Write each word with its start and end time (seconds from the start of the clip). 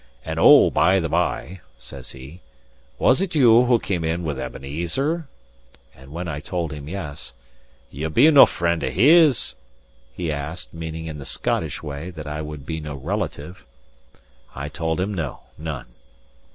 And, 0.25 0.39
O, 0.39 0.71
by 0.71 0.99
the 0.99 1.09
by," 1.09 1.61
says 1.77 2.09
he, 2.09 2.41
"was 2.97 3.21
it 3.21 3.35
you 3.35 3.67
that 3.67 3.83
came 3.83 4.03
in 4.03 4.23
with 4.23 4.39
Ebenezer?" 4.39 5.27
And 5.95 6.11
when 6.11 6.27
I 6.27 6.37
had 6.41 6.43
told 6.45 6.73
him 6.73 6.89
yes, 6.89 7.35
"Ye'll 7.91 8.09
be 8.09 8.31
no 8.31 8.47
friend 8.47 8.81
of 8.81 8.93
his?" 8.93 9.53
he 10.15 10.31
asked, 10.31 10.73
meaning, 10.73 11.05
in 11.05 11.17
the 11.17 11.23
Scottish 11.27 11.83
way, 11.83 12.09
that 12.09 12.25
I 12.25 12.41
would 12.41 12.65
be 12.65 12.79
no 12.79 12.95
relative. 12.95 13.63
I 14.55 14.69
told 14.69 14.99
him 14.99 15.13
no, 15.13 15.41
none. 15.55 15.85